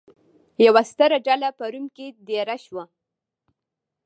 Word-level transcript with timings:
یوه 0.65 0.83
ستره 0.91 1.17
ډله 1.27 1.49
په 1.57 1.65
روم 1.71 1.85
کې 1.95 2.07
دېره 2.27 2.57
شوه. 2.65 2.83